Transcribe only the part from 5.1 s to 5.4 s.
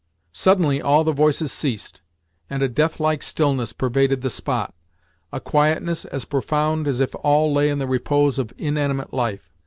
A